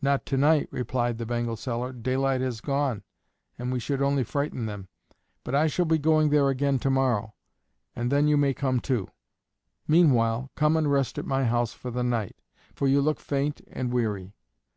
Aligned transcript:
"Not 0.00 0.24
to 0.26 0.36
night," 0.36 0.68
replied 0.70 1.18
the 1.18 1.26
bangle 1.26 1.56
seller; 1.56 1.92
"daylight 1.92 2.40
has 2.40 2.60
gone, 2.60 3.02
and 3.58 3.72
we 3.72 3.80
should 3.80 4.00
only 4.00 4.22
frighten 4.22 4.66
them; 4.66 4.86
but 5.42 5.56
I 5.56 5.66
shall 5.66 5.86
be 5.86 5.98
going 5.98 6.30
there 6.30 6.48
again 6.50 6.78
to 6.78 6.88
morrow, 6.88 7.34
and 7.96 8.12
then 8.12 8.28
you 8.28 8.36
may 8.36 8.54
come 8.54 8.78
too. 8.78 9.08
Meanwhile, 9.88 10.52
come 10.54 10.76
and 10.76 10.88
rest 10.88 11.18
at 11.18 11.26
my 11.26 11.46
house 11.46 11.72
for 11.72 11.90
the 11.90 12.04
night, 12.04 12.36
for 12.76 12.86
you 12.86 13.00
look 13.02 13.18
faint 13.18 13.60
and 13.72 13.92
weary." 13.92 14.34